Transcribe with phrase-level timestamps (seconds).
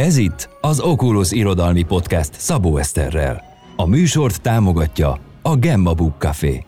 [0.00, 3.44] Ez itt az Oculus Irodalmi Podcast Szabó Eszterrel.
[3.76, 6.64] A műsort támogatja a Gemma Book Café.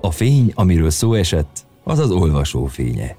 [0.00, 3.16] A fény, amiről szó esett, az az olvasó fénye.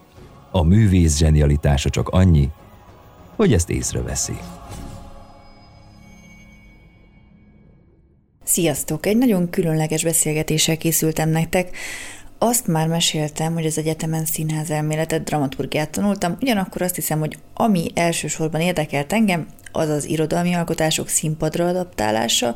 [0.52, 2.50] A művész zsenialitása csak annyi,
[3.36, 4.38] hogy ezt észreveszi.
[8.44, 9.06] Sziasztok!
[9.06, 11.78] Egy nagyon különleges beszélgetéssel készültem nektek.
[12.38, 17.92] Azt már meséltem, hogy az egyetemen színház elméletet, dramaturgiát tanultam, ugyanakkor azt hiszem, hogy ami
[17.94, 22.56] elsősorban érdekelt engem, az az irodalmi alkotások színpadra adaptálása.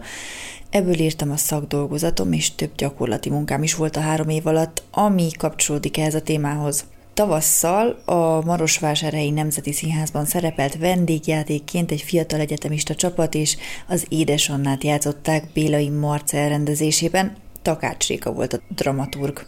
[0.69, 5.31] Ebből írtam a szakdolgozatom, és több gyakorlati munkám is volt a három év alatt, ami
[5.37, 6.85] kapcsolódik ehhez a témához.
[7.13, 15.43] Tavasszal a Marosvásárhelyi Nemzeti Színházban szerepelt vendégjátékként egy fiatal egyetemista csapat, és az Édesannát játszották
[15.53, 17.35] Bélai Marcel rendezésében.
[17.61, 19.45] Takács Réka volt a dramaturg.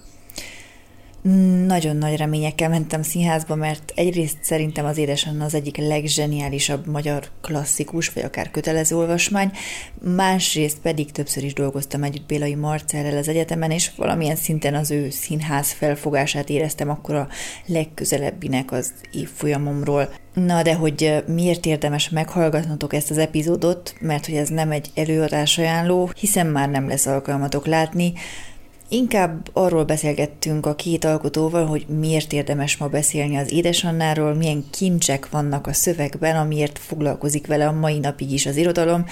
[1.66, 8.10] Nagyon nagy reményekkel mentem színházba, mert egyrészt szerintem az Édesanna az egyik legzseniálisabb magyar klasszikus,
[8.10, 9.52] vagy akár kötelező olvasmány,
[10.16, 15.10] másrészt pedig többször is dolgoztam együtt Bélai Marcellel az egyetemen, és valamilyen szinten az ő
[15.10, 17.28] színház felfogását éreztem akkor a
[17.66, 20.10] legközelebbinek az évfolyamomról.
[20.34, 25.58] Na de hogy miért érdemes meghallgatnotok ezt az epizódot, mert hogy ez nem egy előadás
[25.58, 28.14] ajánló, hiszen már nem lesz alkalmatok látni,
[28.94, 35.30] Inkább arról beszélgettünk a két alkotóval, hogy miért érdemes ma beszélni az édesannáról, milyen kincsek
[35.30, 39.06] vannak a szövegben, amiért foglalkozik vele a mai napig is az irodalom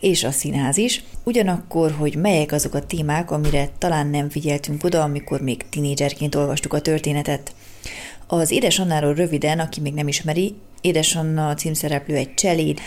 [0.00, 1.02] és a színház is.
[1.24, 6.72] Ugyanakkor, hogy melyek azok a témák, amire talán nem figyeltünk oda, amikor még tinédzserként olvastuk
[6.72, 7.54] a történetet.
[8.26, 12.80] Az édesannáról röviden, aki még nem ismeri, édesanna címszereplő egy cseléd,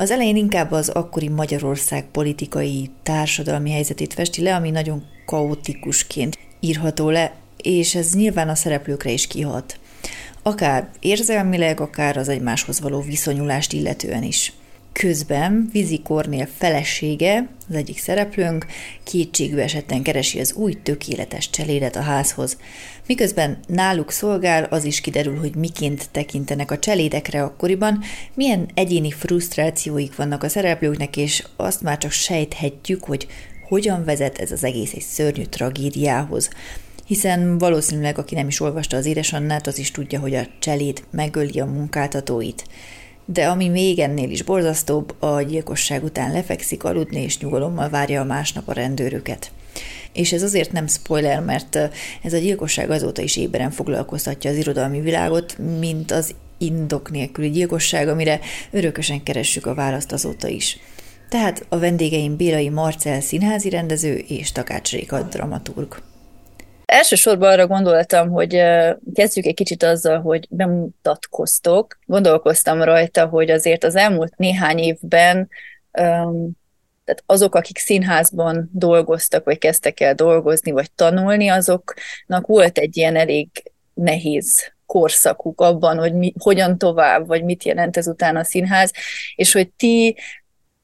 [0.00, 7.10] az elején inkább az akkori Magyarország politikai, társadalmi helyzetét festi le, ami nagyon kaotikusként írható
[7.10, 9.78] le, és ez nyilván a szereplőkre is kihat.
[10.42, 14.52] Akár érzelmileg, akár az egymáshoz való viszonyulást illetően is.
[14.92, 18.66] Közben Vizi Kornél felesége, az egyik szereplőnk,
[19.04, 22.56] kétségbe esetten keresi az új tökéletes cselédet a házhoz.
[23.06, 28.02] Miközben náluk szolgál, az is kiderül, hogy miként tekintenek a cselédekre akkoriban,
[28.34, 33.26] milyen egyéni frusztrációik vannak a szereplőknek, és azt már csak sejthetjük, hogy
[33.68, 36.50] hogyan vezet ez az egész egy szörnyű tragédiához.
[37.06, 41.60] Hiszen valószínűleg, aki nem is olvasta az édesannát, az is tudja, hogy a cseléd megöli
[41.60, 42.64] a munkáltatóit.
[43.32, 48.24] De ami még ennél is borzasztóbb, a gyilkosság után lefekszik aludni, és nyugalommal várja a
[48.24, 49.50] másnap a rendőröket.
[50.12, 51.76] És ez azért nem spoiler, mert
[52.22, 58.08] ez a gyilkosság azóta is éberen foglalkoztatja az irodalmi világot, mint az indok nélküli gyilkosság,
[58.08, 58.40] amire
[58.70, 60.78] örökösen keressük a választ azóta is.
[61.28, 66.07] Tehát a vendégeim Bélai Marcel színházi rendező és Takács Réka dramaturg.
[66.88, 68.62] Elsősorban arra gondoltam, hogy
[69.14, 71.98] kezdjük egy kicsit azzal, hogy bemutatkoztok.
[72.06, 75.48] Gondolkoztam rajta, hogy azért az elmúlt néhány évben
[77.08, 83.16] tehát azok, akik színházban dolgoztak, vagy kezdtek el dolgozni, vagy tanulni, azoknak volt egy ilyen
[83.16, 83.48] elég
[83.94, 88.92] nehéz korszakuk abban, hogy mi, hogyan tovább, vagy mit jelent ezután a színház,
[89.34, 90.16] és hogy ti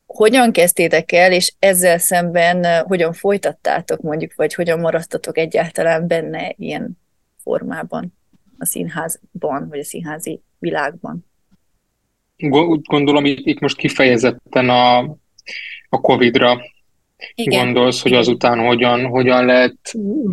[0.07, 6.99] hogyan kezdtétek el, és ezzel szemben hogyan folytattátok mondjuk, vagy hogyan maradtatok egyáltalán benne ilyen
[7.43, 8.15] formában
[8.59, 11.27] a színházban, vagy a színházi világban?
[12.37, 14.99] Úgy gondolom, itt, itt most kifejezetten a,
[15.89, 16.61] a Covid-ra
[17.35, 17.65] Igen.
[17.65, 19.77] gondolsz, hogy azután hogyan, hogyan lehet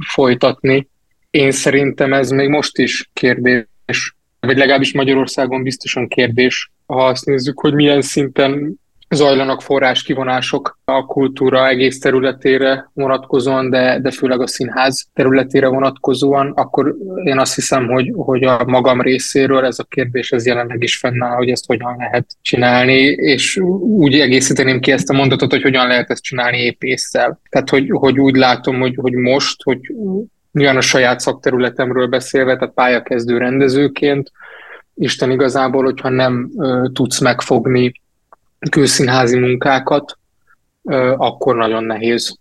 [0.08, 0.88] folytatni.
[1.30, 7.60] Én szerintem ez még most is kérdés, vagy legalábbis Magyarországon biztosan kérdés, ha azt nézzük,
[7.60, 8.80] hogy milyen szinten
[9.12, 16.96] zajlanak forráskivonások a kultúra egész területére vonatkozóan, de, de főleg a színház területére vonatkozóan, akkor
[17.24, 21.36] én azt hiszem, hogy, hogy a magam részéről ez a kérdés ez jelenleg is fennáll,
[21.36, 26.10] hogy ezt hogyan lehet csinálni, és úgy egészíteném ki ezt a mondatot, hogy hogyan lehet
[26.10, 27.40] ezt csinálni épésszel.
[27.50, 29.80] Tehát, hogy, hogy úgy látom, hogy, hogy most, hogy
[30.52, 34.32] nyilván a saját szakterületemről beszélve, tehát pályakezdő rendezőként,
[34.94, 38.01] Isten igazából, hogyha nem ö, tudsz megfogni
[38.70, 40.18] külszínházi munkákat,
[41.18, 42.38] akkor nagyon nehéz.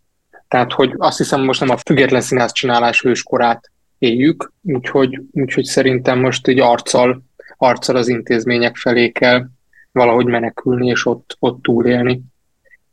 [0.49, 6.19] Tehát, hogy azt hiszem, most nem a független színház csinálás őskorát éljük, úgyhogy, úgyhogy szerintem
[6.19, 7.23] most egy arccal,
[7.57, 9.47] arccal az intézmények felé kell
[9.93, 12.21] valahogy menekülni, és ott, ott túlélni.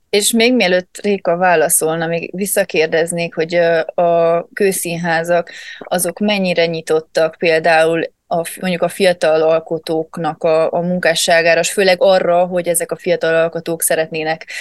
[0.09, 3.56] És még mielőtt Réka válaszolna, még visszakérdeznék, hogy
[3.95, 11.71] a kőszínházak azok mennyire nyitottak például a, mondjuk a fiatal alkotóknak a, a munkásságára, és
[11.71, 14.51] főleg arra, hogy ezek a fiatal alkotók szeretnének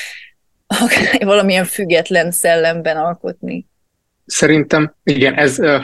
[1.18, 3.66] valamilyen független szellemben alkotni.
[4.26, 5.78] Szerintem igen, ez ö,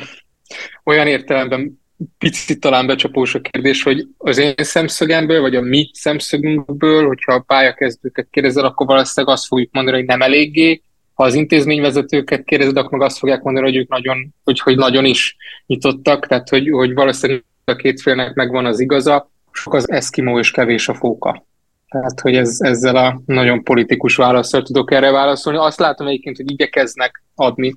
[0.84, 1.80] olyan értelemben
[2.18, 7.40] picit talán becsapós a kérdés, hogy az én szemszögemből, vagy a mi szemszögünkből, hogyha a
[7.40, 10.82] pályakezdőket kérdezel, akkor valószínűleg azt fogjuk mondani, hogy nem eléggé,
[11.14, 15.04] ha az intézményvezetőket kérdezed, akkor meg azt fogják mondani, hogy ők nagyon, hogy, hogy nagyon
[15.04, 15.36] is
[15.66, 20.50] nyitottak, tehát hogy, hogy valószínűleg a két félnek megvan az igaza, sok az eszkimó és
[20.50, 21.46] kevés a fóka.
[21.88, 25.58] Tehát, hogy ez, ezzel a nagyon politikus válaszsal tudok erre válaszolni.
[25.58, 27.74] Azt látom egyébként, hogy igyekeznek adni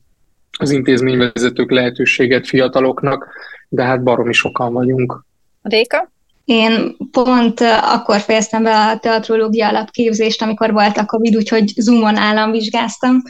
[0.58, 3.28] az intézményvezetők lehetőséget fiataloknak,
[3.70, 5.26] de hát baromi sokan vagyunk.
[5.62, 6.12] Réka?
[6.46, 13.22] Én pont akkor fejeztem be a teatrológia alapképzést, amikor volt a Covid, úgyhogy Zoomon államvizsgáztam,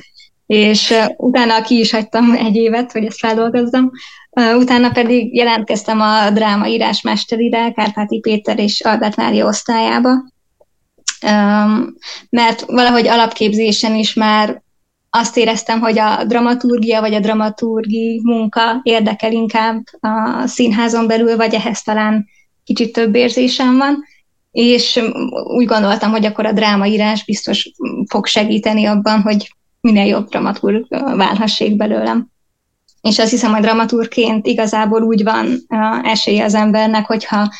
[0.45, 3.91] és utána ki is hagytam egy évet, hogy ezt feldolgozzam.
[4.35, 10.09] Utána pedig jelentkeztem a drámaírás mesterire, Kárpáti Péter és Albert Mária osztályába,
[12.29, 14.63] mert valahogy alapképzésen is már
[15.09, 21.53] azt éreztem, hogy a dramaturgia vagy a dramaturgi munka érdekel inkább a színházon belül, vagy
[21.53, 22.25] ehhez talán
[22.63, 24.03] kicsit több érzésem van,
[24.51, 25.01] és
[25.43, 27.71] úgy gondoltam, hogy akkor a drámaírás biztos
[28.09, 30.85] fog segíteni abban, hogy minél jobb dramaturg
[31.17, 32.33] válhassék belőlem.
[33.09, 35.65] És azt hiszem, hogy dramaturgként igazából úgy van
[36.03, 37.53] esélye az embernek, hogyha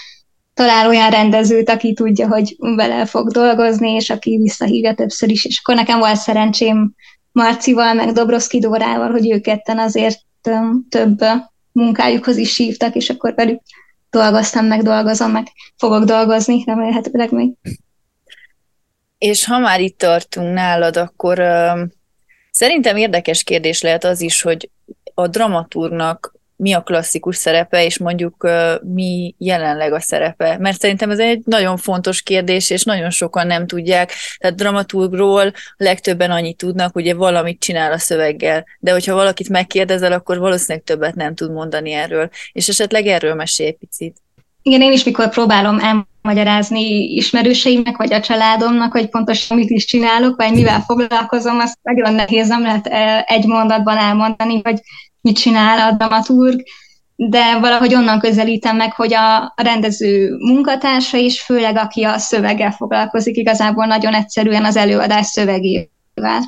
[0.54, 5.46] talál olyan rendezőt, aki tudja, hogy vele fog dolgozni, és aki visszahívja többször is.
[5.46, 6.94] És akkor nekem volt szerencsém
[7.32, 10.20] Marcival, meg Dobroszki Dórával, hogy ők ketten azért
[10.90, 11.26] több
[11.72, 13.62] munkájukhoz is hívtak, és akkor velük
[14.10, 17.54] dolgoztam, meg dolgozom, meg fogok dolgozni, remélhetőleg még.
[19.18, 21.80] És ha már itt tartunk nálad, akkor uh,
[22.52, 24.70] szerintem érdekes kérdés lehet az is, hogy
[25.18, 28.50] a dramaturgnak mi a klasszikus szerepe, és mondjuk
[28.82, 30.58] mi jelenleg a szerepe.
[30.60, 34.12] Mert szerintem ez egy nagyon fontos kérdés, és nagyon sokan nem tudják.
[34.38, 40.40] Tehát dramaturgról legtöbben annyit tudnak, ugye valamit csinál a szöveggel, de hogyha valakit megkérdezel, akkor
[40.40, 42.30] valószínűleg többet nem tud mondani erről.
[42.52, 44.18] És esetleg erről mesélj egy picit.
[44.62, 50.36] Igen, én is mikor próbálom elmagyarázni ismerőseimnek, vagy a családomnak, hogy pontosan mit is csinálok,
[50.36, 52.88] vagy mivel foglalkozom, azt nagyon nehéz, nem lehet
[53.28, 54.80] egy mondatban elmondani, vagy
[55.26, 56.64] mit csinál a dramaturg,
[57.16, 63.36] de valahogy onnan közelítem meg, hogy a rendező munkatársa is, főleg aki a szöveggel foglalkozik,
[63.38, 66.42] igazából nagyon egyszerűen az előadás szövegével.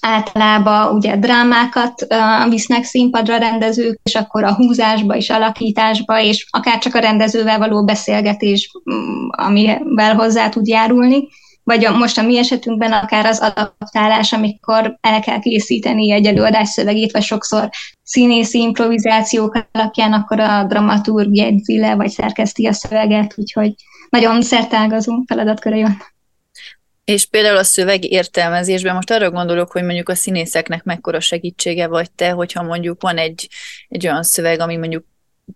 [0.00, 6.78] Általában ugye drámákat uh, visznek színpadra rendezők, és akkor a húzásba és alakításba, és akár
[6.78, 11.28] csak a rendezővel való beszélgetés, mm, amivel hozzá tud járulni
[11.68, 16.68] vagy a, most a mi esetünkben akár az adaptálás, amikor el kell készíteni egy előadás
[16.68, 17.68] szövegét, vagy sokszor
[18.02, 23.74] színészi improvizációk alapján, akkor a dramaturg jegyzi le, vagy szerkeszti a szöveget, úgyhogy
[24.10, 25.96] nagyon szertágazó feladatkörei van.
[27.04, 32.10] És például a szöveg értelmezésben most arra gondolok, hogy mondjuk a színészeknek mekkora segítsége vagy
[32.10, 33.48] te, hogyha mondjuk van egy,
[33.88, 35.04] egy olyan szöveg, ami mondjuk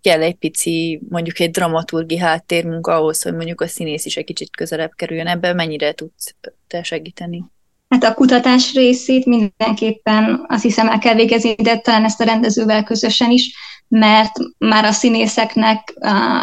[0.01, 4.55] kell egy pici, mondjuk egy dramaturgi háttérmunka ahhoz, hogy mondjuk a színész is egy kicsit
[4.55, 5.27] közelebb kerüljön.
[5.27, 6.35] Ebben mennyire tudsz
[6.67, 7.43] te segíteni?
[7.89, 12.83] Hát a kutatás részét mindenképpen azt hiszem el kell végezni, de talán ezt a rendezővel
[12.83, 13.55] közösen is,
[13.87, 15.93] mert már a színészeknek,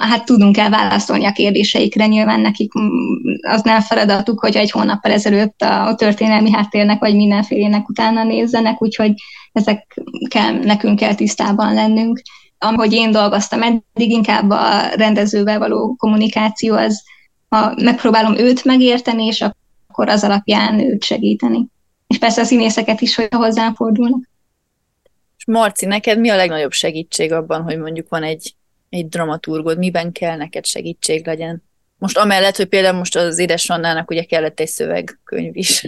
[0.00, 2.73] hát tudunk el válaszolni a kérdéseikre, nyilván nekik
[3.41, 9.12] az nem feladatuk, hogy egy hónappal ezelőtt a történelmi háttérnek vagy mindenfélének utána nézzenek, úgyhogy
[9.52, 12.20] ezek kell, nekünk kell tisztában lennünk
[12.62, 17.03] ahogy én dolgoztam eddig, inkább a rendezővel való kommunikáció az,
[17.49, 21.67] ha megpróbálom őt megérteni, és akkor az alapján őt segíteni.
[22.07, 24.29] És persze a színészeket is, hogy hozzám fordulnak.
[25.37, 28.55] És Marci, neked mi a legnagyobb segítség abban, hogy mondjuk van egy,
[28.88, 31.62] egy dramaturgod, miben kell neked segítség legyen?
[31.99, 35.85] Most amellett, hogy például most az édesanyának ugye kellett egy szövegkönyv is.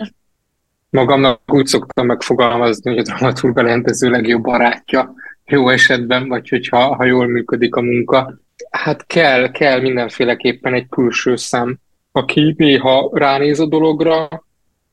[0.92, 6.94] Magamnak úgy szoktam megfogalmazni, hogy a dramaturg a rendező legjobb barátja jó esetben, vagy hogyha
[6.94, 8.34] ha jól működik a munka.
[8.70, 11.78] Hát kell, kell mindenféleképpen egy külső szem,
[12.12, 14.28] aki néha ránéz a dologra,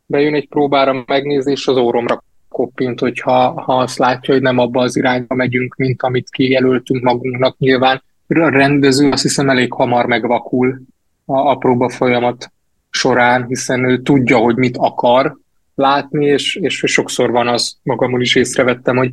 [0.05, 4.81] bejön egy próbára megnézni, és az óromra koppint, hogyha ha azt látja, hogy nem abba
[4.81, 8.03] az irányba megyünk, mint amit kijelöltünk magunknak nyilván.
[8.27, 10.81] A rendező azt hiszem elég hamar megvakul
[11.25, 12.51] a, a próba folyamat
[12.89, 15.37] során, hiszen ő tudja, hogy mit akar
[15.79, 19.09] látni, és, és sokszor van az, magamon is észrevettem, hogy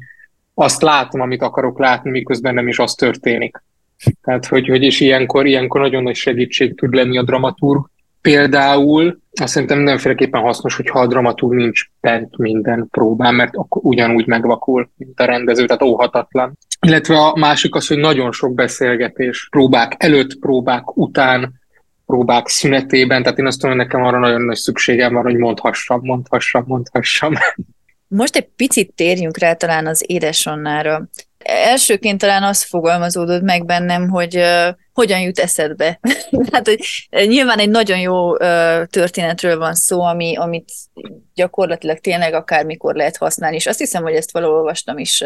[0.54, 3.62] azt látom, amit akarok látni, miközben nem is az történik.
[4.23, 7.90] Tehát, hogy, hogy és ilyenkor, ilyenkor nagyon nagy segítség tud lenni a dramaturg.
[8.20, 14.26] Például azt szerintem mindenféleképpen hasznos, hogyha a dramaturg nincs bent minden próbán, mert akkor ugyanúgy
[14.26, 16.58] megvakul, mint a rendező, tehát óhatatlan.
[16.87, 21.52] Illetve a másik az, hogy nagyon sok beszélgetés, próbák előtt, próbák után,
[22.06, 26.00] próbák szünetében, tehát én azt tudom, hogy nekem arra nagyon nagy szükségem van, hogy mondhassam,
[26.02, 27.34] mondhassam, mondhassam.
[28.08, 31.08] Most egy picit térjünk rá talán az édesonnára.
[31.44, 36.00] Elsőként talán az fogalmazódott meg bennem, hogy uh, hogyan jut eszedbe.
[36.52, 38.38] hát, hogy nyilván egy nagyon jó uh,
[38.84, 40.72] történetről van szó, ami, amit
[41.34, 45.22] gyakorlatilag tényleg akármikor lehet használni, és azt hiszem, hogy ezt valahol olvastam is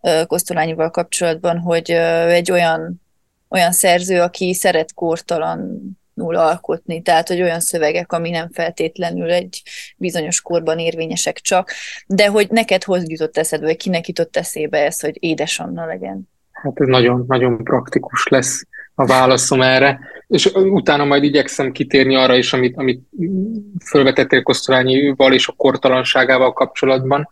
[0.00, 3.00] uh, Kosztolányival kapcsolatban, hogy uh, egy olyan,
[3.48, 5.80] olyan szerző, aki szeret kortalan
[6.26, 9.62] alkotni, tehát hogy olyan szövegek, ami nem feltétlenül egy
[9.96, 11.70] bizonyos korban érvényesek csak,
[12.06, 16.28] de hogy neked hogy jutott eszedbe, vagy kinek jutott eszébe ez, hogy édesanna legyen?
[16.52, 22.36] Hát ez nagyon, nagyon praktikus lesz a válaszom erre, és utána majd igyekszem kitérni arra
[22.36, 23.02] is, amit, amit
[23.84, 27.28] felvetettél Kosztolányival és a kortalanságával kapcsolatban,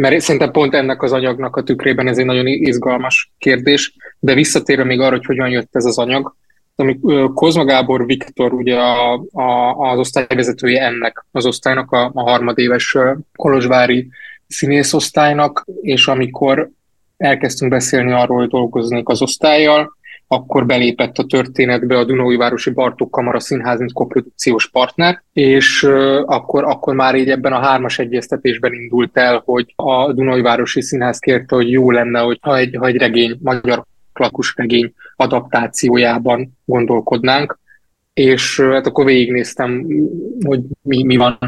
[0.00, 4.84] mert szerintem pont ennek az anyagnak a tükrében ez egy nagyon izgalmas kérdés, de visszatérve
[4.84, 6.34] még arra, hogy hogyan jött ez az anyag,
[6.74, 12.96] amikor Kozma Gábor Viktor, ugye a, a, az osztályvezetője ennek az osztálynak, a, a harmadéves
[13.36, 14.08] kolozsvári
[14.46, 16.70] színészosztálynak, és amikor
[17.16, 19.96] elkezdtünk beszélni arról, hogy dolgoznék az osztályjal,
[20.32, 25.82] akkor belépett a történetbe a Dunói Városi Bartók Kamara Színház, mint koprodukciós partner, és
[26.24, 31.18] akkor, akkor már így ebben a hármas egyeztetésben indult el, hogy a Dunói Városi Színház
[31.18, 37.58] kérte, hogy jó lenne, hogy ha egy, ha egy regény, magyar klakus regény adaptációjában gondolkodnánk,
[38.12, 39.86] és hát akkor végignéztem,
[40.46, 41.38] hogy mi, mi van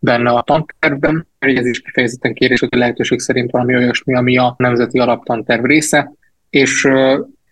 [0.00, 4.98] benne a tantervben, ez is kifejezetten kérés, hogy lehetőség szerint valami olyasmi, ami a nemzeti
[4.98, 6.12] alaptanterv része,
[6.50, 6.88] és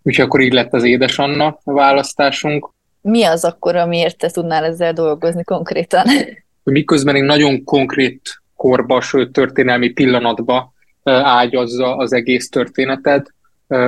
[0.03, 2.71] úgyhogy akkor így lett az Édesanna a választásunk.
[3.01, 6.07] Mi az akkor, amiért te tudnál ezzel dolgozni konkrétan?
[6.63, 10.73] Miközben egy nagyon konkrét korba, sőt történelmi pillanatba
[11.05, 13.35] ágyazza az egész történetet,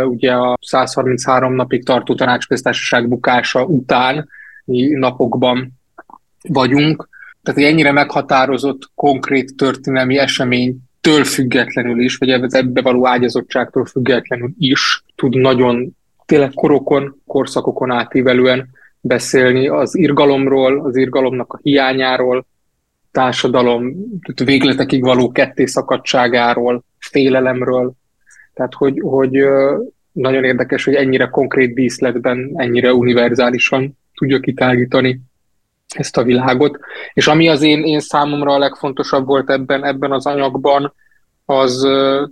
[0.04, 4.28] ugye a 133 napig tartó tanácsköztársaság bukása után
[4.94, 5.72] napokban
[6.48, 7.08] vagyunk.
[7.42, 15.04] Tehát egy ennyire meghatározott, konkrét történelmi eseménytől függetlenül is, vagy ebbe való ágyazottságtól függetlenül is
[15.14, 15.96] tud nagyon
[16.32, 18.68] tényleg korokon, korszakokon átívelően
[19.00, 22.46] beszélni az irgalomról, az irgalomnak a hiányáról,
[23.10, 23.94] társadalom
[24.44, 27.92] végletekig való kettészakadtságáról, félelemről,
[28.54, 29.44] tehát, hogy, hogy
[30.12, 35.20] nagyon érdekes, hogy ennyire konkrét díszletben, ennyire univerzálisan tudja kitágítani
[35.88, 36.78] ezt a világot.
[37.12, 40.94] És ami az én, én számomra a legfontosabb volt ebben, ebben az anyagban,
[41.44, 41.84] az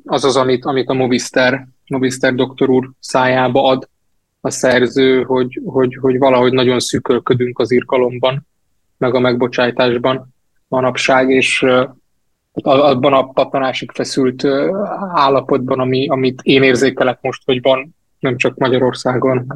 [0.04, 3.88] az, az amit, amit a Movister, Movister doktor úr szájába ad
[4.40, 8.46] a szerző, hogy, hogy, hogy valahogy nagyon szűkölködünk az irgalomban,
[8.98, 10.34] meg a megbocsájtásban
[10.68, 11.66] manapság, és
[12.62, 14.44] abban a pattanásig feszült
[15.14, 19.46] állapotban, ami, amit én érzékelek most, hogy van nem csak Magyarországon,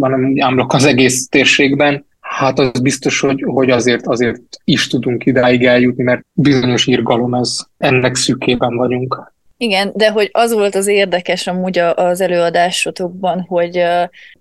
[0.00, 5.64] hanem ámlok az egész térségben, hát az biztos, hogy, hogy azért, azért is tudunk idáig
[5.64, 9.32] eljutni, mert bizonyos irgalom ez, ennek szűkében vagyunk.
[9.62, 13.84] Igen, de hogy az volt az érdekes amúgy az előadásotokban, hogy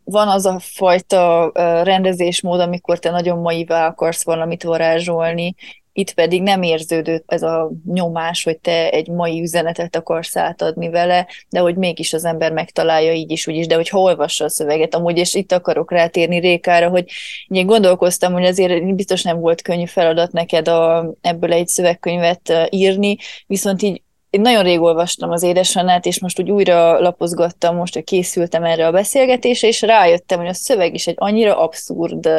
[0.03, 1.51] van az a fajta
[1.83, 5.55] rendezésmód, amikor te nagyon maivá akarsz valamit varázsolni,
[5.93, 11.27] itt pedig nem érződött ez a nyomás, hogy te egy mai üzenetet akarsz átadni vele,
[11.49, 14.49] de hogy mégis az ember megtalálja így is, úgy is, de hogy ha olvassa a
[14.49, 17.05] szöveget amúgy, és itt akarok rátérni Rékára, hogy
[17.47, 23.17] én gondolkoztam, hogy azért biztos nem volt könnyű feladat neked a, ebből egy szövegkönyvet írni,
[23.47, 28.03] viszont így én nagyon rég olvastam az édesanyát, és most úgy újra lapozgattam, most, hogy
[28.03, 32.29] készültem erre a beszélgetésre, és rájöttem, hogy a szöveg is egy annyira abszurd,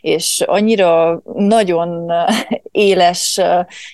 [0.00, 2.12] és annyira nagyon
[2.70, 3.40] éles,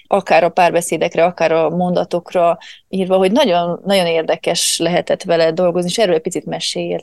[0.06, 2.58] akár a párbeszédekre, akár a mondatokra
[2.88, 7.02] írva, hogy nagyon, nagyon érdekes lehetett vele dolgozni, és erről egy picit meséljél.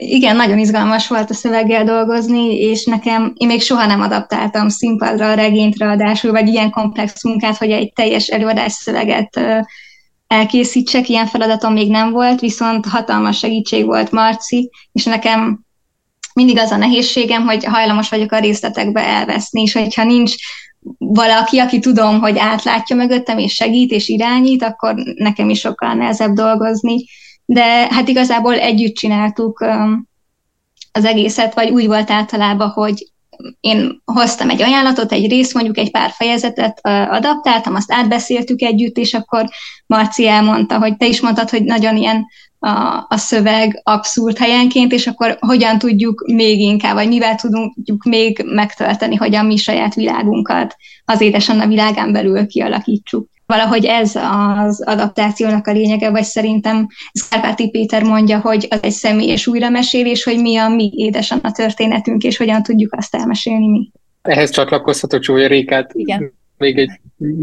[0.00, 5.34] Igen, nagyon izgalmas volt a szöveggel dolgozni, és nekem, én még soha nem adaptáltam színpadra,
[5.34, 9.40] regényt ráadásul, vagy ilyen komplex munkát, hogy egy teljes előadás szöveget
[10.26, 15.60] elkészítsek, ilyen feladatom még nem volt, viszont hatalmas segítség volt Marci, és nekem
[16.34, 20.34] mindig az a nehézségem, hogy hajlamos vagyok a részletekbe elveszni, és hogyha nincs
[20.98, 26.32] valaki, aki tudom, hogy átlátja mögöttem, és segít, és irányít, akkor nekem is sokkal nehezebb
[26.32, 27.04] dolgozni
[27.50, 29.64] de hát igazából együtt csináltuk
[30.92, 33.06] az egészet, vagy úgy volt általában, hogy
[33.60, 36.78] én hoztam egy ajánlatot, egy rész, mondjuk egy pár fejezetet
[37.10, 39.48] adaptáltam, azt átbeszéltük együtt, és akkor
[39.86, 42.26] Marci elmondta, hogy te is mondtad, hogy nagyon ilyen
[42.58, 48.42] a, a szöveg abszurd helyenként, és akkor hogyan tudjuk még inkább, vagy mivel tudjuk még
[48.44, 54.12] megtölteni, hogy a mi saját világunkat az édesanna világán belül kialakítsuk valahogy ez
[54.56, 60.40] az adaptációnak a lényege, vagy szerintem Szkárpáti Péter mondja, hogy az egy személyes újramesélés, hogy
[60.40, 63.90] mi a mi édesanyja történetünk, és hogyan tudjuk azt elmesélni mi.
[64.22, 65.90] Ehhez csatlakozhatok Csója Rékát.
[65.94, 66.32] Igen.
[66.58, 66.90] még egy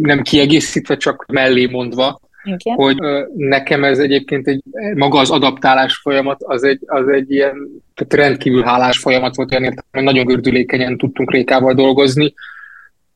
[0.01, 2.75] nem kiegészítve, csak mellé mondva, igen.
[2.75, 2.97] hogy
[3.35, 4.63] nekem ez egyébként egy,
[4.95, 7.55] maga az adaptálás folyamat, az egy, az egy ilyen
[7.93, 12.33] tehát rendkívül hálás folyamat volt, olyan értem, hogy nagyon gördülékenyen tudtunk Rékával dolgozni.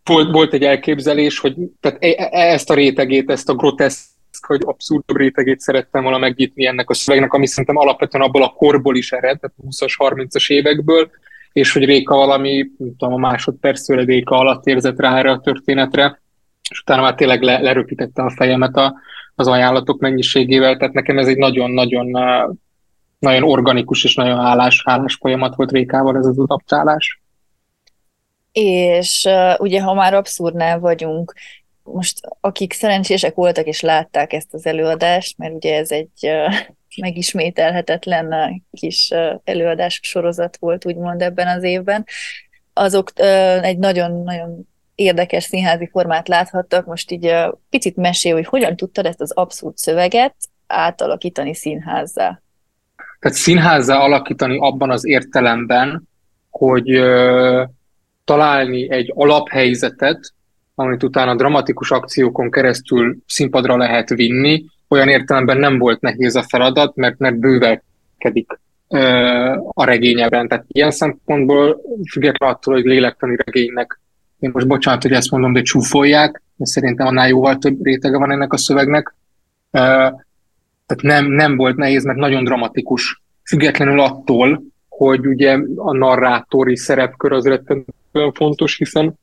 [0.10, 4.08] Volt, volt egy elképzelés, hogy tehát e, e, ezt a rétegét, ezt a groteszk,
[4.48, 8.96] hogy abszurdabb rétegét szerettem volna megnyitni ennek a szövegnek, ami szerintem alapvetően abból a korból
[8.96, 11.10] is ered, tehát 20-as, 30-as évekből,
[11.54, 16.22] és hogy Réka valami, nem tudom, a másodperc szöledéka alatt érzett rá erre a történetre,
[16.70, 18.96] és utána már tényleg le, leröpítette a fejemet a,
[19.36, 22.08] az ajánlatok mennyiségével, tehát nekem ez egy nagyon-nagyon
[23.20, 27.22] nagyon organikus és nagyon hálás, hálás folyamat volt Rékával ez az adaptálás.
[28.62, 31.34] És uh, ugye, ha már abszurdnál vagyunk,
[31.84, 36.54] most akik szerencsések voltak és látták ezt az előadást, mert ugye ez egy uh,
[37.02, 38.34] megismételhetetlen
[38.72, 42.06] kis uh, előadás sorozat volt, úgymond ebben az évben,
[42.74, 46.86] azok uh, egy nagyon-nagyon érdekes színházi formát láthattak.
[46.86, 50.36] Most így uh, picit mesél, hogy hogyan tudtad ezt az abszurd szöveget
[50.68, 52.42] átalakítani színházzá?
[53.20, 56.08] Tehát színházzá alakítani abban az értelemben,
[56.50, 57.70] hogy uh,
[58.30, 60.34] találni egy alaphelyzetet,
[60.76, 66.96] amit utána dramatikus akciókon keresztül színpadra lehet vinni, olyan értelemben nem volt nehéz a feladat,
[66.96, 70.48] mert, mert bővelkedik uh, a regényeben.
[70.48, 71.82] Tehát ilyen szempontból
[72.12, 74.00] függetlenül attól, hogy lélektani regénynek
[74.40, 78.32] én most bocsánat, hogy ezt mondom, de csúfolják, de szerintem annál jóval több rétege van
[78.32, 79.16] ennek a szövegnek.
[79.72, 83.22] Tehát nem, nem volt nehéz, mert nagyon dramatikus.
[83.44, 84.64] Függetlenül attól,
[85.00, 89.14] hogy ugye a narrátori szerepkör az rettentően fontos, hiszen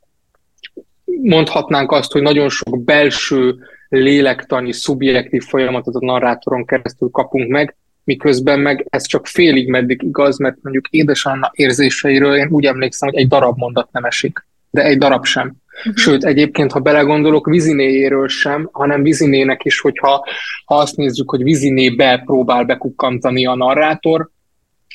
[1.23, 3.55] mondhatnánk azt, hogy nagyon sok belső
[3.89, 10.39] lélektani, szubjektív folyamatot a narrátoron keresztül kapunk meg, miközben meg ez csak félig meddig igaz,
[10.39, 14.45] mert mondjuk édesanna érzéseiről én úgy emlékszem, hogy egy darab mondat nem esik
[14.77, 15.55] de egy darab sem.
[15.79, 15.95] Uh-huh.
[15.95, 20.27] Sőt, egyébként, ha belegondolok, Vizinéjéről sem, hanem Vizinének is, hogyha
[20.65, 24.31] ha azt nézzük, hogy Vizinébe próbál bekukkantani a narrátor,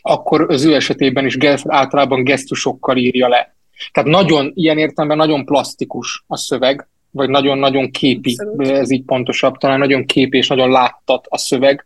[0.02, 3.56] akkor az ő esetében is általában gesztusokkal írja le.
[3.92, 8.78] Tehát nagyon, ilyen értelemben nagyon plastikus a szöveg, vagy nagyon-nagyon képi, Abszolút.
[8.78, 11.86] ez így pontosabb, talán nagyon képi és nagyon láttat a szöveg.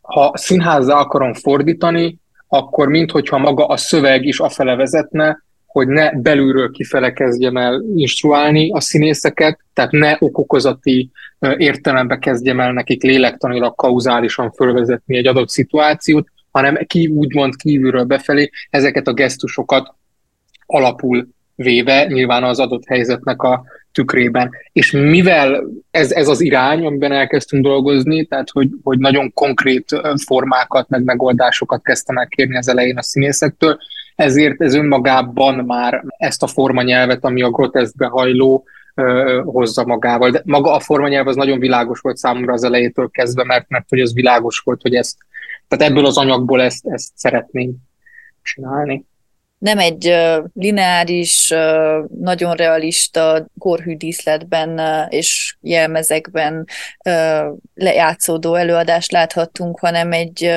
[0.00, 6.70] Ha színházzá akarom fordítani, akkor minthogyha maga a szöveg is afele vezetne, hogy ne belülről
[6.70, 11.10] kifele kezdjem el instruálni a színészeket, tehát ne okokozati
[11.56, 18.50] értelembe kezdjem el nekik lélektanilag kauzálisan fölvezetni egy adott szituációt, hanem ki, úgymond kívülről befelé
[18.70, 19.94] ezeket a gesztusokat
[20.66, 24.50] alapul véve, nyilván az adott helyzetnek a tükrében.
[24.72, 30.88] És mivel ez, ez az irány, amiben elkezdtünk dolgozni, tehát hogy, hogy nagyon konkrét formákat,
[30.88, 33.78] meg megoldásokat kezdtem kérni az elején a színészektől,
[34.14, 38.64] ezért ez önmagában már ezt a formanyelvet, ami a groteszkbe hajló,
[39.44, 40.30] hozza magával.
[40.30, 44.00] De maga a formanyelv az nagyon világos volt számomra az elejétől kezdve, mert, mert hogy
[44.00, 45.16] az világos volt, hogy ezt,
[45.68, 47.76] tehát ebből az anyagból ezt, ezt szeretnénk
[48.42, 49.04] csinálni.
[49.58, 50.14] Nem egy
[50.54, 51.48] lineáris,
[52.20, 56.66] nagyon realista korhű díszletben és jelmezekben
[57.74, 60.54] lejátszódó előadást láthattunk, hanem egy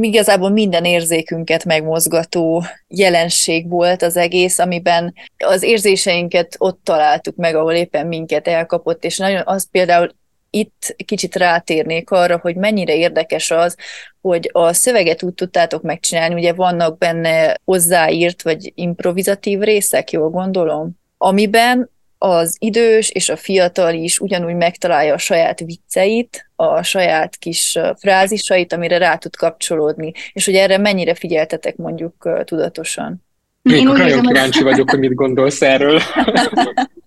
[0.00, 7.72] igazából minden érzékünket megmozgató jelenség volt az egész, amiben az érzéseinket ott találtuk meg, ahol
[7.72, 10.14] éppen minket elkapott, és nagyon az például
[10.54, 13.76] itt kicsit rátérnék arra, hogy mennyire érdekes az,
[14.20, 20.90] hogy a szöveget úgy tudtátok megcsinálni, ugye vannak benne hozzáírt vagy improvizatív részek, jól gondolom,
[21.18, 27.78] amiben az idős és a fiatal is ugyanúgy megtalálja a saját vicceit, a saját kis
[27.96, 33.24] frázisait, amire rá tud kapcsolódni, és hogy erre mennyire figyeltetek mondjuk tudatosan.
[33.62, 36.00] Én nagyon kíváncsi vagyok, hogy mit gondolsz erről.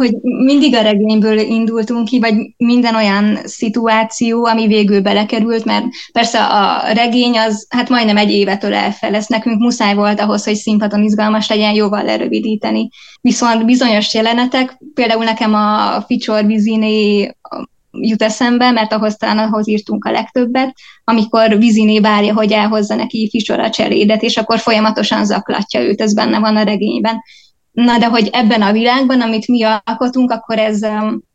[0.00, 6.44] hogy mindig a regényből indultunk ki, vagy minden olyan szituáció, ami végül belekerült, mert persze
[6.44, 11.02] a regény az hát majdnem egy évetől elfel, ez nekünk muszáj volt ahhoz, hogy színpadon
[11.02, 12.88] izgalmas legyen, jóval lerövidíteni.
[13.20, 17.30] Viszont bizonyos jelenetek, például nekem a Ficsor Viziné
[17.90, 23.28] jut eszembe, mert ahhoz talán ahhoz írtunk a legtöbbet, amikor Viziné várja, hogy elhozza neki
[23.30, 27.20] Ficsor a cselédet, és akkor folyamatosan zaklatja őt, ez benne van a regényben
[27.72, 31.28] Na de hogy ebben a világban, amit mi alkotunk, akkor ez um,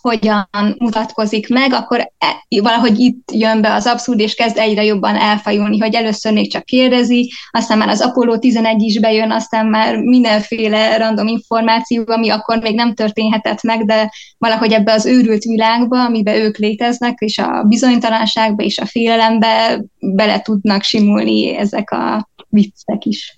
[0.00, 5.16] hogyan mutatkozik meg, akkor e, valahogy itt jön be az abszurd, és kezd egyre jobban
[5.16, 9.96] elfajulni, hogy először még csak kérdezi, aztán már az Apollo 11 is bejön, aztán már
[9.96, 16.04] mindenféle random információ, ami akkor még nem történhetett meg, de valahogy ebbe az őrült világba,
[16.04, 23.04] amiben ők léteznek, és a bizonytalanságba és a félelembe bele tudnak simulni ezek a viccek
[23.04, 23.37] is.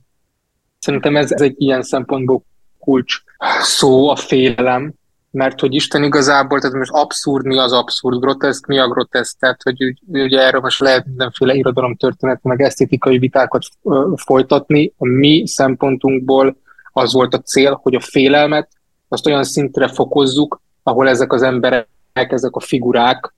[0.81, 2.43] Szerintem ez, ez egy ilyen szempontból
[2.79, 3.23] kulcs
[3.61, 4.93] szó a félelem,
[5.31, 9.63] mert hogy Isten igazából, tehát most abszurd, mi az abszurd, groteszk, mi a groteszk, tehát
[9.63, 13.63] hogy ugye erről most lehet mindenféle irodalom történet, meg esztétikai vitákat
[14.15, 14.93] folytatni.
[14.97, 16.57] A mi szempontunkból
[16.93, 18.69] az volt a cél, hogy a félelmet
[19.09, 23.35] azt olyan szintre fokozzuk, ahol ezek az emberek, ezek a figurák,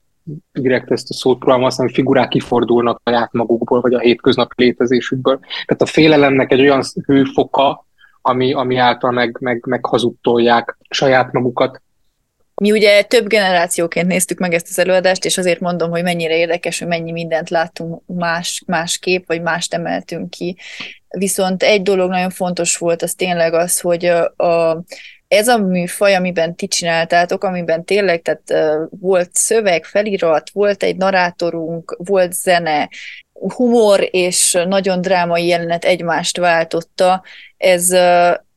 [0.52, 5.38] direkt ezt a szót próbálom azt mondani, figurák kifordulnak saját magukból, vagy a hétköznapi létezésükből.
[5.38, 7.86] Tehát a félelemnek egy olyan hőfoka,
[8.22, 11.82] ami, ami által meg, meg, meg hazudtolják saját magukat.
[12.54, 16.78] Mi ugye több generációként néztük meg ezt az előadást, és azért mondom, hogy mennyire érdekes,
[16.78, 20.56] hogy mennyi mindent láttunk más, másképp, vagy mást emeltünk ki.
[21.08, 24.82] Viszont egy dolog nagyon fontos volt, az tényleg az, hogy a, a
[25.32, 31.96] ez a műfaj, amiben ti csináltátok, amiben tényleg tehát, volt szöveg, felirat, volt egy narrátorunk,
[31.98, 32.88] volt zene,
[33.32, 37.22] humor és nagyon drámai jelenet egymást váltotta,
[37.56, 37.90] ez,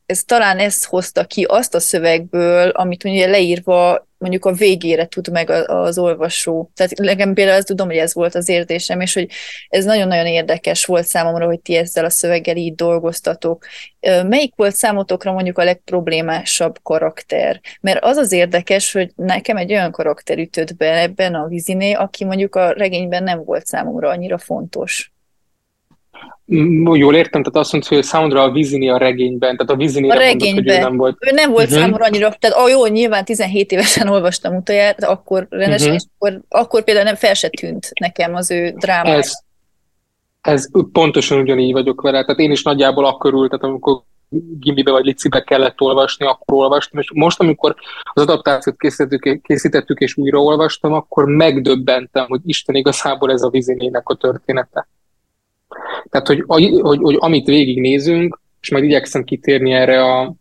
[0.06, 5.32] ez talán ezt hozta ki azt a szövegből, amit ugye leírva mondjuk a végére tud
[5.32, 6.72] meg az olvasó.
[6.74, 9.30] Tehát nekem például azt tudom, hogy ez volt az érzésem, és hogy
[9.70, 13.66] ez nagyon-nagyon érdekes volt számomra, hogy ti ezzel a szöveggel így dolgoztatok.
[14.02, 17.62] Melyik volt számotokra mondjuk a legproblémásabb karakter?
[17.82, 22.26] Mert az az érdekes, hogy nekem egy olyan karakter ütött be ebben a viziné, aki
[22.26, 25.15] mondjuk a regényben nem volt számomra annyira fontos.
[26.94, 30.14] Jól értem, tehát azt mondta, hogy számodra a Vizini a regényben, tehát a Vizini a
[30.14, 30.54] regényben.
[30.54, 31.18] Mondod, hogy ő nem volt.
[31.20, 31.80] Ő nem volt uh-huh.
[31.80, 36.04] számomra annyira, tehát oh, jó, nyilván 17 évesen olvastam utoljára, akkor rendesen, uh-huh.
[36.04, 39.18] és akkor, akkor például nem fel se tűnt nekem az ő drámája.
[39.18, 39.32] Ez,
[40.42, 44.02] ez pontosan ugyanígy vagyok vele, tehát én is nagyjából akkor ült, tehát amikor
[44.60, 47.76] gimibe vagy licibe kellett olvasni, akkor olvastam, és most, amikor
[48.14, 54.16] az adaptációt készítettük, készítettük és újraolvastam, akkor megdöbbentem, hogy Isten igazából ez a Vizinének a
[54.16, 54.88] története.
[56.10, 60.34] Tehát, hogy, hogy, hogy amit végignézünk, és majd igyekszem kitérni erre a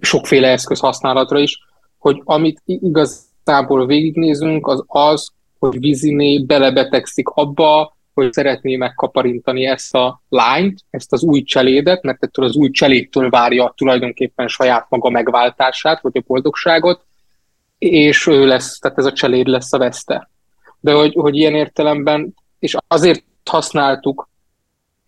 [0.00, 1.58] sokféle eszköz használatra is,
[1.98, 10.22] hogy amit igazából végignézünk, az az, hogy Viziné belebetegszik abba, hogy szeretné megkaparintani ezt a
[10.28, 16.00] lányt, ezt az új cselédet, mert ettől az új cselédtől várja tulajdonképpen saját maga megváltását,
[16.00, 17.04] vagy a boldogságot,
[17.78, 20.30] és ő lesz, tehát ez a cseléd lesz a veszte.
[20.80, 24.28] De hogy, hogy ilyen értelemben, és azért használtuk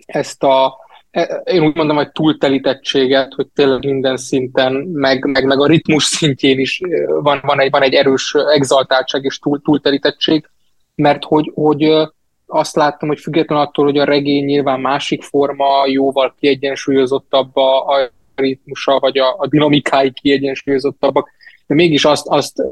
[0.07, 0.79] ezt a,
[1.11, 6.05] e, én úgy mondom, hogy túltelítettséget, hogy tényleg minden szinten, meg, meg, meg a ritmus
[6.05, 10.51] szintjén is e, van, van, egy, van egy erős exaltáltság és túl, túltelítettség,
[10.95, 12.11] mert hogy, hogy
[12.47, 18.11] azt láttam, hogy függetlenül attól, hogy a regény nyilván másik forma, jóval kiegyensúlyozottabb a, a
[18.35, 21.31] ritmusa, vagy a, a dinamikái kiegyensúlyozottabbak,
[21.67, 22.62] de mégis azt, azt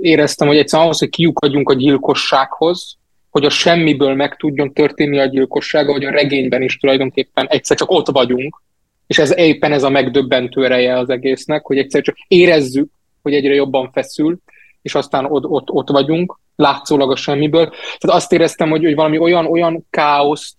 [0.00, 2.96] éreztem, hogy egyszerűen ahhoz, hogy kiukadjunk a gyilkossághoz,
[3.36, 7.90] hogy a semmiből meg tudjon történni a gyilkosság, hogy a regényben is tulajdonképpen egyszer csak
[7.90, 8.62] ott vagyunk,
[9.06, 12.88] és ez éppen ez a megdöbbentő ereje az egésznek, hogy egyszer csak érezzük,
[13.22, 14.38] hogy egyre jobban feszül,
[14.82, 17.68] és aztán ott, ott, ott vagyunk, látszólag a semmiből.
[17.68, 20.54] Tehát azt éreztem, hogy, hogy valami olyan, olyan káoszt,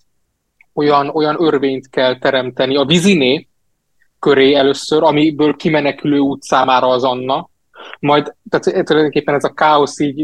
[0.74, 3.46] olyan, olyan örvényt kell teremteni a viziné
[4.18, 7.48] köré először, amiből kimenekülő út számára az Anna,
[8.00, 10.18] majd tehát tulajdonképpen ez a káosz így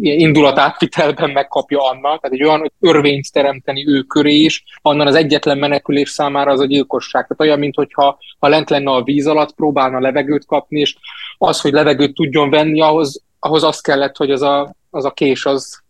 [0.00, 6.10] indulatátvitelben megkapja Anna, tehát egy olyan örvényt teremteni ő köré is, annan az egyetlen menekülés
[6.10, 7.26] számára az a gyilkosság.
[7.26, 10.96] Tehát olyan, mintha ha lent lenne a víz alatt, próbálna levegőt kapni, és
[11.38, 15.44] az, hogy levegőt tudjon venni, ahhoz, ahhoz azt kellett, hogy az a, az a kés
[15.44, 15.82] az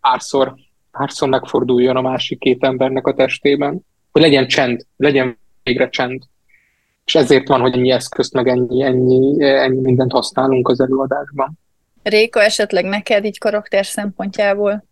[0.00, 0.54] párszor,
[0.90, 3.86] párszor megforduljon a másik két embernek a testében.
[4.12, 6.22] Hogy legyen csend, legyen végre csend
[7.08, 11.58] és ezért van, hogy ennyi eszközt, meg ennyi, ennyi, ennyi mindent használunk az előadásban.
[12.02, 14.84] Réka, esetleg neked így karakter szempontjából?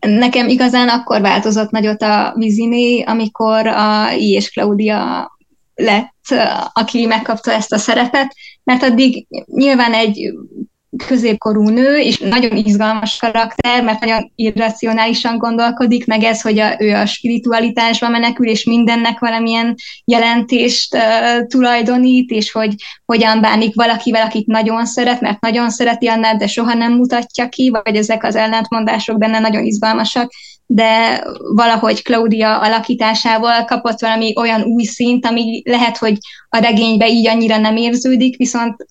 [0.00, 5.30] Nekem igazán akkor változott nagyot a Viziné, amikor a I és Claudia
[5.74, 6.34] lett,
[6.72, 10.32] aki megkapta ezt a szerepet, mert addig nyilván egy
[11.06, 16.94] középkorú nő, és nagyon izgalmas karakter, mert nagyon irracionálisan gondolkodik, meg ez, hogy a, ő
[16.94, 19.74] a spiritualitásba menekül, és mindennek valamilyen
[20.04, 22.74] jelentést uh, tulajdonít, és hogy
[23.04, 27.70] hogyan bánik valakivel, akit nagyon szeret, mert nagyon szereti annál, de soha nem mutatja ki,
[27.70, 30.32] vagy ezek az ellentmondások benne nagyon izgalmasak,
[30.66, 31.24] de
[31.54, 37.56] valahogy Claudia alakításával kapott valami olyan új szint, ami lehet, hogy a regénybe így annyira
[37.56, 38.86] nem érződik, viszont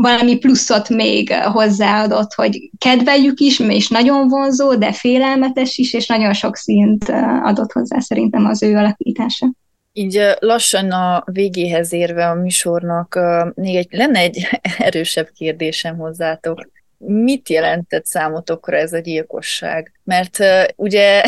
[0.00, 6.32] valami pluszot még hozzáadott, hogy kedveljük is, és nagyon vonzó, de félelmetes is, és nagyon
[6.32, 7.08] sok színt
[7.42, 9.52] adott hozzá szerintem az ő alakítása.
[9.92, 13.18] Így lassan a végéhez érve a műsornak
[13.54, 14.46] még egy, lenne egy
[14.78, 16.70] erősebb kérdésem hozzátok.
[17.06, 19.92] Mit jelentett számotokra ez a gyilkosság?
[20.04, 21.22] Mert uh, ugye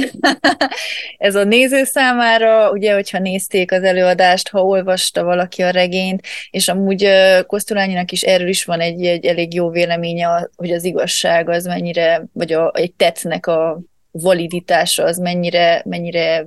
[1.19, 6.69] ez a néző számára, ugye, hogyha nézték az előadást, ha olvasta valaki a regényt, és
[6.69, 11.49] amúgy uh, Kosztolányinak is erről is van egy, egy elég jó véleménye, hogy az igazság
[11.49, 16.47] az mennyire, vagy a, egy tettnek a validitása az mennyire, mennyire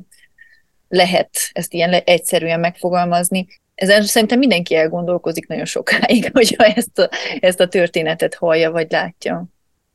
[0.88, 3.48] lehet ezt ilyen egyszerűen megfogalmazni.
[3.82, 9.46] Ezen szerintem mindenki elgondolkozik nagyon sokáig, hogyha ezt a, ezt a történetet hallja vagy látja.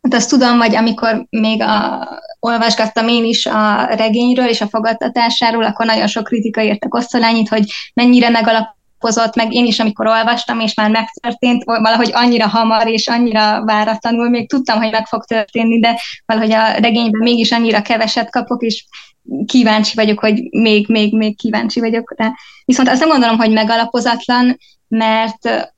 [0.03, 2.09] Hát azt tudom, hogy amikor még a,
[2.41, 7.65] olvasgattam én is a regényről és a fogadtatásáról, akkor nagyon sok kritika érte Kosztolányit, hogy
[7.95, 13.65] mennyire megalapozott, meg én is, amikor olvastam, és már megtörtént, valahogy annyira hamar és annyira
[13.65, 18.63] váratlanul, még tudtam, hogy meg fog történni, de valahogy a regényben mégis annyira keveset kapok,
[18.63, 18.85] és
[19.47, 22.33] kíváncsi vagyok, hogy még, még, még kíváncsi vagyok rá.
[22.67, 25.71] Viszont azt nem gondolom, hogy megalapozatlan, mert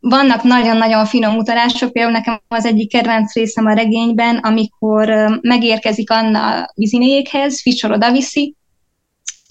[0.00, 6.66] vannak nagyon-nagyon finom utalások, például nekem az egyik kedvenc részem a regényben, amikor megérkezik Anna
[6.74, 8.56] vizinéjékhez, Fischer oda viszi,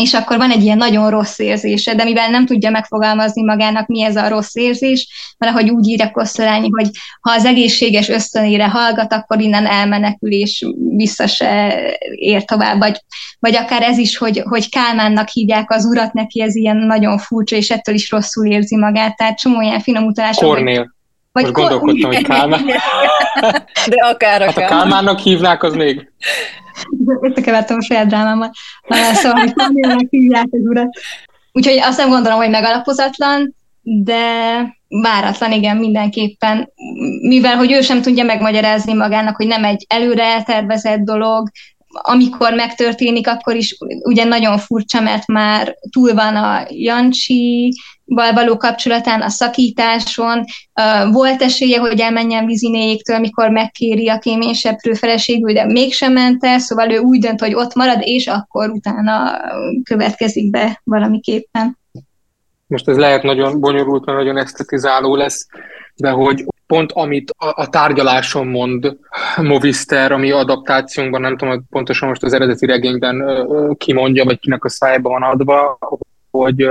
[0.04, 4.04] és akkor van egy ilyen nagyon rossz érzése, de mivel nem tudja megfogalmazni magának, mi
[4.04, 5.08] ez a rossz érzés,
[5.38, 6.90] valahogy úgy írja Kosztolányi, hogy
[7.22, 11.82] ha az egészséges ösztönére hallgat, akkor innen elmenekül, és vissza se
[12.12, 13.02] ér tovább, vagy,
[13.40, 17.56] vagy akár ez is, hogy, hogy Kálmánnak hívják az urat, neki ez ilyen nagyon furcsa,
[17.56, 20.38] és ettől is rosszul érzi magát, tehát csomó ilyen finom utalás.
[20.38, 20.96] Kornél.
[21.32, 22.66] Vagy Most gondolkodtam, hogy Kálmán.
[23.88, 24.42] De akár, akár.
[24.42, 26.12] Hát a Kálmánnak hívnák, az még
[27.22, 28.56] összekevertem a saját drámámat.
[29.14, 30.90] Szóval, hogy Cornélnek hívják az urat.
[31.52, 34.22] Úgyhogy azt nem gondolom, hogy megalapozatlan, de
[34.88, 36.72] váratlan, igen, mindenképpen.
[37.22, 41.50] Mivel, hogy ő sem tudja megmagyarázni magának, hogy nem egy előre eltervezett dolog,
[42.02, 47.74] amikor megtörténik, akkor is ugye nagyon furcsa, mert már túl van a Jancsi
[48.06, 50.44] való kapcsolatán, a szakításon.
[51.12, 56.92] Volt esélye, hogy elmenjen Vizinéjéktől, amikor megkéri a kéményseprő feleségül, de mégsem ment el, szóval
[56.92, 59.42] ő úgy dönt, hogy ott marad, és akkor utána
[59.84, 61.78] következik be valamiképpen.
[62.68, 65.48] Most ez lehet nagyon bonyolult, mert nagyon esztetizáló lesz,
[65.96, 68.98] de hogy pont amit a, a tárgyaláson mond
[69.42, 74.70] Movister, ami adaptációnkban, nem tudom, hogy pontosan most az eredeti regényben kimondja, vagy kinek a
[74.70, 75.78] szájba van adva,
[76.32, 76.70] hogy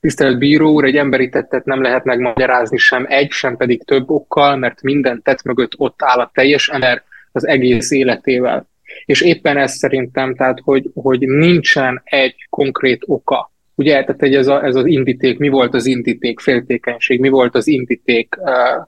[0.00, 4.56] tisztelt bíró úr, egy emberi tettet nem lehet megmagyarázni sem egy, sem pedig több okkal,
[4.56, 8.68] mert minden tett mögött ott áll a teljes ember az egész életével.
[9.04, 14.46] És éppen ez szerintem, tehát, hogy, hogy nincsen egy konkrét oka Ugye, tehát egy ez,
[14.46, 18.86] a, ez az indíték, mi volt az indíték, féltékenység, mi volt az indíték, uh,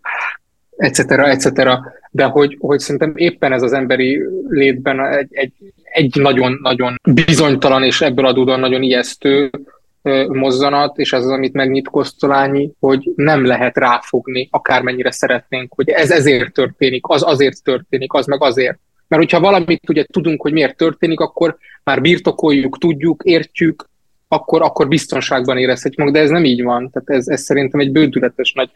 [0.76, 1.52] etc., etc.,
[2.10, 8.26] de hogy, hogy szerintem éppen ez az emberi létben egy, egy, nagyon-nagyon bizonytalan és ebből
[8.26, 9.50] adódóan nagyon ijesztő
[10.28, 16.10] mozzanat, és ez az, amit megnyit Kosztolányi, hogy nem lehet ráfogni, akármennyire szeretnénk, hogy ez
[16.10, 18.78] ezért történik, az azért történik, az meg azért.
[19.08, 23.88] Mert hogyha valamit ugye tudunk, hogy miért történik, akkor már birtokoljuk, tudjuk, értjük,
[24.28, 26.90] akkor, akkor biztonságban érezhetjük magunk, de ez nem így van.
[26.90, 28.70] Tehát ez, ez szerintem egy bődületes nagy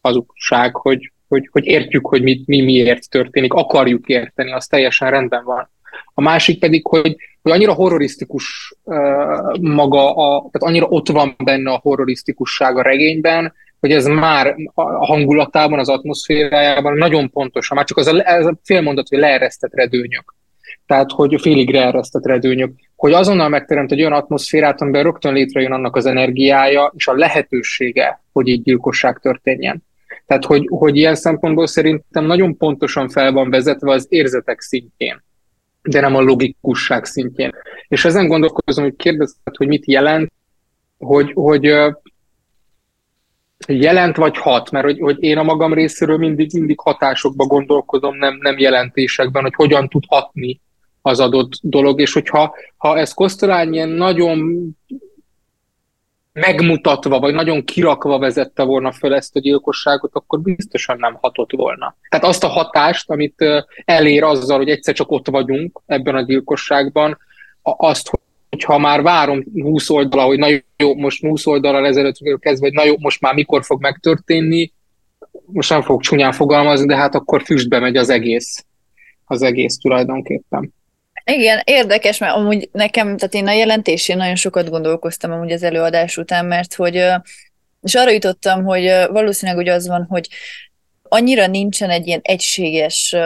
[0.00, 5.44] hazugság, hogy, hogy, hogy értjük, hogy mit, mi miért történik, akarjuk érteni, az teljesen rendben
[5.44, 5.70] van.
[6.14, 11.70] A másik pedig, hogy, hogy annyira horrorisztikus uh, maga, a, tehát annyira ott van benne
[11.70, 17.98] a horrorisztikusság a regényben, hogy ez már a hangulatában, az atmoszférájában nagyon pontosan, már csak
[17.98, 20.34] az a, ez a félmondat, hogy leeresztett redőnyök
[20.86, 25.96] tehát hogy félig reeresztett redőnyök, hogy azonnal megteremt egy olyan atmoszférát, amiben rögtön létrejön annak
[25.96, 29.82] az energiája és a lehetősége, hogy így gyilkosság történjen.
[30.26, 35.22] Tehát, hogy, hogy ilyen szempontból szerintem nagyon pontosan fel van vezetve az érzetek szintjén,
[35.82, 37.52] de nem a logikusság szintjén.
[37.88, 40.32] És ezen gondolkozom, hogy kérdezted, hogy mit jelent,
[40.98, 41.74] hogy, hogy
[43.66, 48.38] jelent vagy hat, mert hogy, hogy én a magam részéről mindig, mindig hatásokba gondolkozom, nem,
[48.40, 50.60] nem jelentésekben, hogy hogyan tud hatni
[51.06, 54.68] az adott dolog, és hogyha ha ez Kosztolány ilyen nagyon
[56.32, 61.96] megmutatva, vagy nagyon kirakva vezette volna föl ezt a gyilkosságot, akkor biztosan nem hatott volna.
[62.08, 63.44] Tehát azt a hatást, amit
[63.84, 67.18] elér azzal, hogy egyszer csak ott vagyunk ebben a gyilkosságban,
[67.62, 68.10] azt,
[68.50, 72.96] hogyha már várom 20 oldala, hogy na jó, most 20 oldalal ezelőtt kezdve, hogy na
[72.98, 74.72] most már mikor fog megtörténni,
[75.46, 78.64] most nem fog csúnyán fogalmazni, de hát akkor füstbe megy az egész,
[79.24, 80.72] az egész tulajdonképpen.
[81.24, 86.16] Igen, érdekes, mert amúgy nekem, tehát én a jelentésén nagyon sokat gondolkoztam amúgy az előadás
[86.16, 86.94] után, mert hogy,
[87.82, 90.28] és arra jutottam, hogy valószínűleg úgy az van, hogy
[91.02, 93.16] annyira nincsen egy ilyen egységes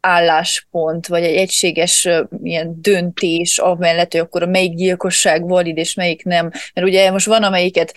[0.00, 2.08] álláspont, vagy egy egységes
[2.42, 6.50] ilyen döntés amellett, hogy akkor melyik gyilkosság valid, és melyik nem.
[6.74, 7.94] Mert ugye most van, amelyiket,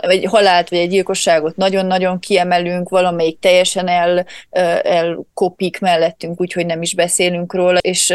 [0.00, 4.26] egy halált, vagy egy gyilkosságot nagyon-nagyon kiemelünk, valamelyik teljesen el,
[4.82, 8.14] elkopik mellettünk, úgyhogy nem is beszélünk róla, és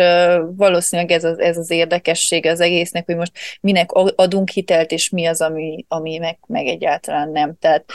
[0.56, 5.26] valószínűleg ez az, ez az érdekessége az egésznek, hogy most minek adunk hitelt, és mi
[5.26, 7.56] az, ami, ami meg, meg egyáltalán nem.
[7.60, 7.86] Tehát...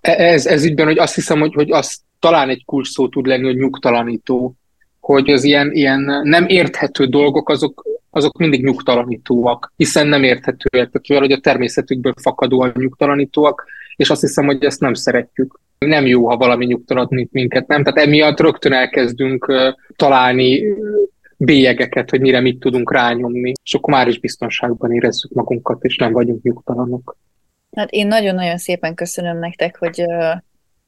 [0.00, 3.26] E, ez, ez ügyben, hogy azt hiszem, hogy, hogy az talán egy kulcs szó tud
[3.26, 4.56] lenni, hogy nyugtalanító
[5.06, 11.20] hogy az ilyen, ilyen nem érthető dolgok, azok, azok mindig nyugtalanítóak, hiszen nem érthetőek, tehát
[11.20, 13.64] hogy a természetükből fakadóan nyugtalanítóak,
[13.96, 15.60] és azt hiszem, hogy ezt nem szeretjük.
[15.78, 17.82] Nem jó, ha valami nyugtalanít minket, nem?
[17.82, 19.52] Tehát emiatt rögtön elkezdünk
[19.96, 20.62] találni
[21.36, 26.12] bélyegeket, hogy mire mit tudunk rányomni, és akkor már is biztonságban érezzük magunkat, és nem
[26.12, 27.16] vagyunk nyugtalanok.
[27.76, 30.04] Hát én nagyon-nagyon szépen köszönöm nektek, hogy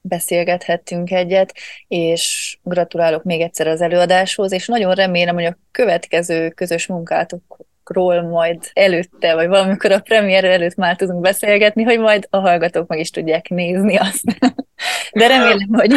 [0.07, 1.55] beszélgethettünk egyet,
[1.89, 8.71] és gratulálok még egyszer az előadáshoz, és nagyon remélem, hogy a következő közös munkátokról majd
[8.73, 13.11] előtte, vagy valamikor a premier előtt már tudunk beszélgetni, hogy majd a hallgatók meg is
[13.11, 14.25] tudják nézni azt.
[15.19, 15.93] De remélem, hogy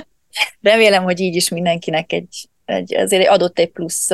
[0.70, 4.08] remélem, hogy így is mindenkinek egy, egy azért adott egy plusz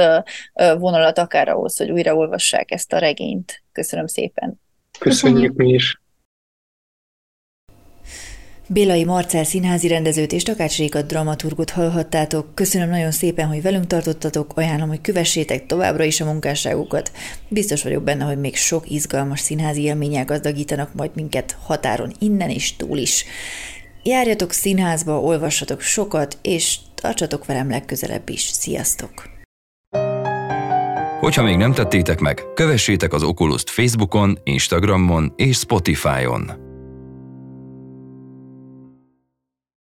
[0.78, 3.62] vonalat akár ahhoz, hogy újraolvassák ezt a regényt.
[3.72, 4.60] Köszönöm szépen.
[4.98, 6.00] Köszönjük mi is.
[8.70, 12.54] Bélai Marcel színházi rendezőt és Takács Rékat dramaturgot hallhattátok.
[12.54, 17.12] Köszönöm nagyon szépen, hogy velünk tartottatok, ajánlom, hogy kövessétek továbbra is a munkásságukat.
[17.48, 22.76] Biztos vagyok benne, hogy még sok izgalmas színházi élménnyel gazdagítanak majd minket határon innen és
[22.76, 23.24] túl is.
[24.02, 28.40] Járjatok színházba, olvassatok sokat, és tartsatok velem legközelebb is.
[28.40, 29.12] Sziasztok!
[31.20, 36.67] Hogyha még nem tettétek meg, kövessétek az Oculus Facebookon, Instagramon és Spotify-on.